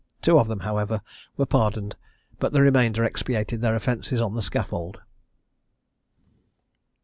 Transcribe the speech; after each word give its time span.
Two 0.23 0.39
of 0.39 0.47
them, 0.47 0.61
however, 0.61 1.01
were 1.37 1.45
pardoned, 1.45 1.95
but 2.39 2.53
the 2.53 2.61
remainder 2.63 3.03
expiated 3.03 3.61
their 3.61 3.75
offences 3.75 4.19
on 4.19 4.33
the 4.33 4.41
scaffold. 4.41 4.97